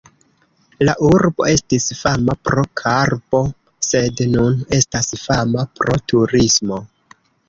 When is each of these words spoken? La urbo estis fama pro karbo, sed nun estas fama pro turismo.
La 0.87 0.93
urbo 1.07 1.43
estis 1.49 1.83
fama 1.97 2.35
pro 2.47 2.63
karbo, 2.81 3.41
sed 3.89 4.23
nun 4.37 4.55
estas 4.79 5.11
fama 5.27 5.67
pro 5.81 5.99
turismo. 6.13 6.81